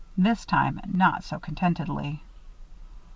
[0.17, 2.23] This time not so contentedly.